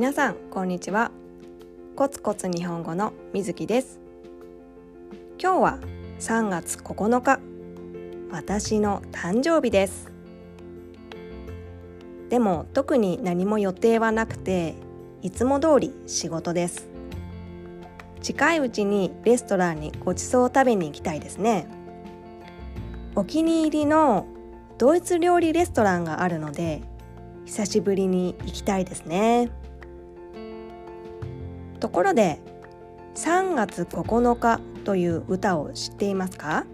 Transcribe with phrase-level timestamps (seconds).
[0.00, 1.10] 皆さんこんにちは。
[1.94, 4.00] コツコツ日本語のみずきです。
[5.38, 5.78] 今日は
[6.20, 7.38] 3月9日
[8.30, 10.10] 私の誕生日です。
[12.30, 14.74] でも特に何も予定はなくて
[15.20, 16.88] いつも通り仕事です。
[18.22, 21.66] 近いうちにレストランにごちそうを食べに行きたいですね。
[23.16, 24.26] お気に入りの
[24.78, 26.80] ドイツ料理レストランがあるので
[27.44, 29.50] 久しぶりに行きたいですね。
[31.80, 32.38] ところで
[33.16, 36.64] 3月9日という歌を知っていますか？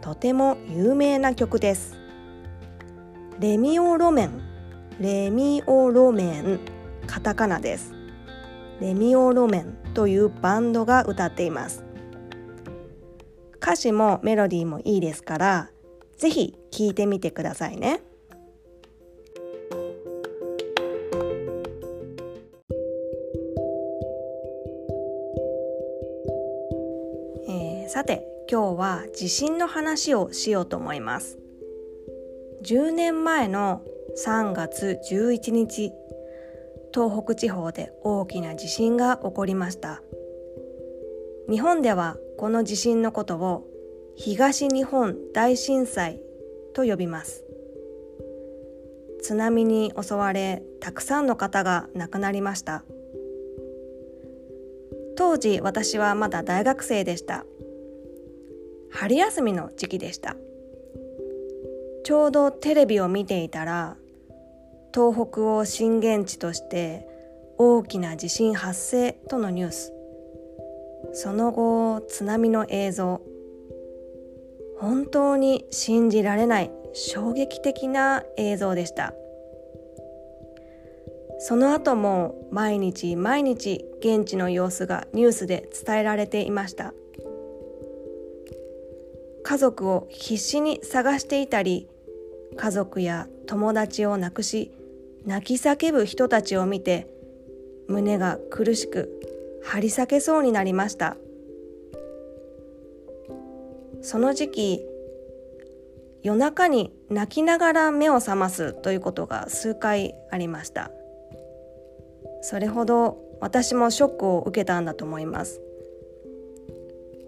[0.00, 1.96] とても有名な曲です。
[3.38, 4.40] レミオロメン。
[4.98, 6.60] レミオロメン。
[7.06, 7.92] カタカナです。
[8.80, 11.84] レミオロメンというバンドが歌っています。
[13.56, 15.70] 歌詞もメロディーもいいですから
[16.16, 18.00] ぜひ聴いてみてくださいね。
[27.92, 31.40] さて今日は地震の話をしようと思います。
[32.62, 33.82] 10年前の
[34.16, 35.90] 3月11日
[36.94, 40.04] 東北地方で大きな地震が起こりました。
[41.50, 43.66] 日本ではこの地震のことを
[44.14, 46.20] 東日本大震災
[46.74, 47.42] と呼びます。
[49.20, 52.84] 津波に襲われたくさんの方が亡くなりました。
[55.16, 57.44] 当時私はまだ大学生でした。
[59.00, 60.36] 春休みの時期でした。
[62.04, 63.96] ちょうどテレビを見ていたら
[64.92, 67.08] 東北を震源地として
[67.56, 69.94] 大きな地震発生とのニュース。
[71.14, 73.22] その後津波の映像。
[74.78, 79.14] 本当に信じられない衝撃的な映像でした。
[81.38, 86.92] その後も毎日毎日現地の様子がニュースで伝えられていました。
[89.50, 91.88] 家族を必死に探していたり
[92.56, 94.70] 家族や友達を亡くし
[95.26, 97.08] 泣き叫ぶ人たちを見て
[97.88, 99.10] 胸が苦しく
[99.64, 101.16] 張り裂けそうになりました。
[104.02, 104.86] その時期
[106.22, 110.92] 夜中に泣きながら目を覚ますということが数回ありました。
[112.42, 115.60] それほど私もショックを受けたんだと思います。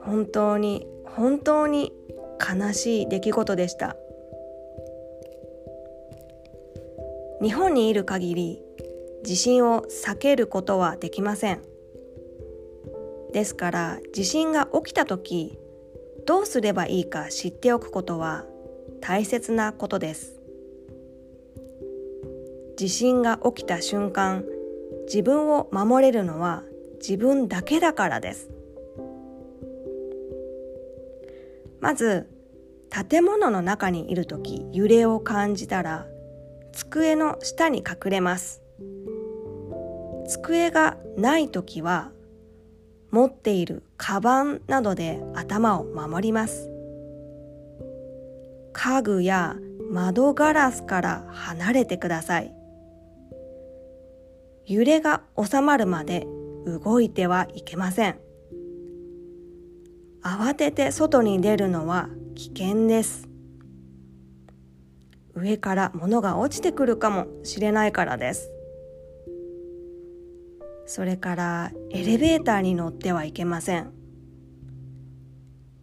[0.00, 1.92] 本当に本当に
[2.38, 3.96] 悲しい出来事でした。
[7.42, 8.62] 日本にいる限り
[9.24, 11.62] 地震を避けることはできません。
[13.32, 15.58] ですから地震が起きた時
[16.26, 18.44] どうすればいいか知っておくことは
[19.00, 20.40] 大切なことです。
[22.76, 24.44] 地震が起きた瞬間
[25.06, 26.62] 自分を守れるのは
[27.00, 28.50] 自分だけだからです。
[31.80, 32.28] まず
[32.90, 36.06] 建物の中にいる時揺れを感じたら
[36.72, 38.62] 机の下に隠れます。
[40.28, 42.12] 机がない時は
[43.10, 46.70] 持っているカバンなどで頭を守ります。
[48.72, 49.56] 家具や
[49.90, 52.54] 窓ガラスから離れてください。
[54.66, 56.26] 揺れが収まるまで
[56.64, 58.18] 動いてはいけません。
[60.22, 63.28] 慌てて外に出るのは危険です。
[65.34, 68.50] 上から物が落ちてくるかもしれないからです。
[70.86, 73.92] それからエレベーターに乗ってはいけません。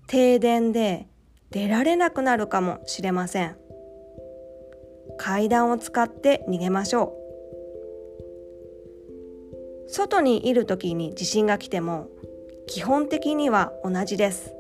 [0.05, 1.07] 停電で
[1.49, 3.55] 出られなくなるかもしれません。
[5.17, 7.15] 階段を使って逃げましょ
[9.87, 9.89] う。
[9.89, 12.09] 外にいる時に地震が来ても
[12.67, 14.53] 基本的には同じです。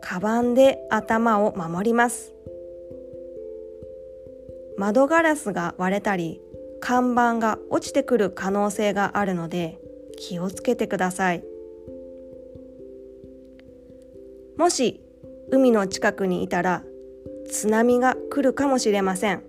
[0.00, 2.32] カバンで頭を守ります。
[4.76, 6.40] 窓ガラスが割れたり
[6.80, 9.78] 看板が落ちてくる可能性があるので
[10.16, 11.44] 気をつけてください。
[14.56, 15.00] もし
[15.50, 16.82] 海の近くにいたら
[17.50, 19.42] 津波が来るかもしれません。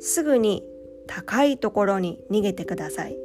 [0.00, 0.62] すぐに
[1.06, 3.16] 高いところに逃げてください。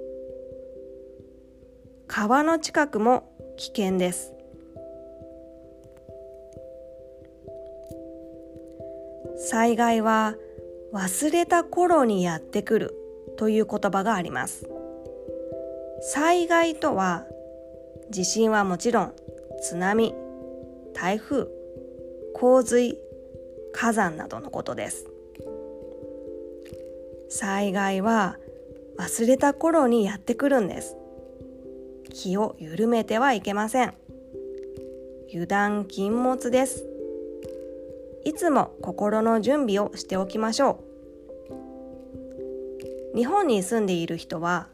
[2.08, 4.34] 川の近くも危険です。
[9.50, 10.36] 災害は
[10.94, 12.96] 忘れた頃にやってくる
[13.38, 14.68] という言葉があります。
[16.02, 17.26] 災害とは
[18.10, 19.14] 地震はもちろん
[19.62, 20.16] 津波
[20.94, 21.48] 台風
[22.34, 22.98] 洪水
[23.74, 25.06] 火山などのことです。
[27.30, 28.38] 災害は
[28.98, 30.96] 忘れた頃にやってくるんです。
[32.10, 33.94] 気を緩めてはいけません。
[35.30, 36.86] 油断禁物です。
[38.24, 40.80] いつも心の準備をしておきましょ
[43.14, 43.18] う。
[43.18, 44.68] 日本に住んでいる人は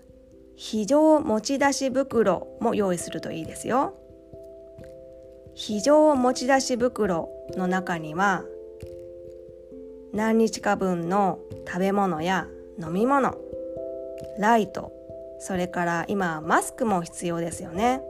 [0.56, 3.94] 非常持ち出し袋も用意するといいですよ。
[5.56, 8.44] 非常持ち出し袋の中には
[10.14, 12.48] 何日か分の食べ物や
[12.82, 13.38] 飲み物
[14.40, 14.92] ライト
[15.46, 18.02] それから今マスクも必要ですよね。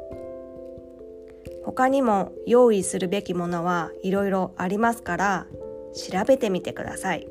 [1.66, 5.48] 他にも用意するべきものはいろいろありますから
[5.96, 7.28] 調べてみてください。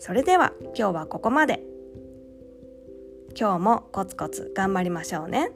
[0.00, 1.62] それでは今日はここまで。
[3.38, 5.52] 今日もコツコツ頑張りましょうね。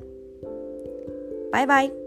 [1.50, 1.99] バイバイ。